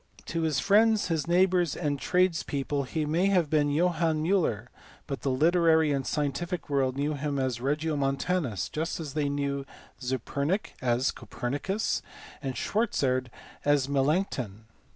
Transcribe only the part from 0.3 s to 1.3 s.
his friends, his